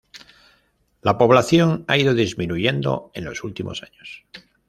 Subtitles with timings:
[1.03, 4.25] La población ha ido disminuyendo en los últimos años.